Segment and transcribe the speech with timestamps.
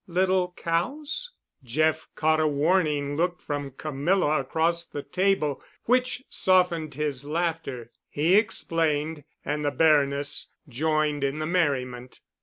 [0.07, 1.31] Little cows?
[1.63, 7.91] Jeff caught a warning look from Camilla across the table, which softened his laughter.
[8.09, 12.19] He explained, and the Baroness joined in the merriment.